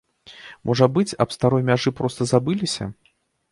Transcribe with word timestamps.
Можа 0.69 0.87
быць, 0.95 1.17
аб 1.27 1.35
старой 1.37 1.63
мяжы 1.69 1.95
проста 2.01 2.29
забыліся? 2.35 2.83